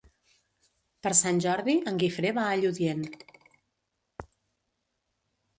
[1.07, 3.05] Per Sant Jordi en Guifré va a Lludient.